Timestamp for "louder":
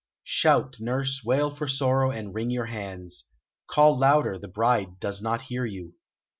3.99-4.35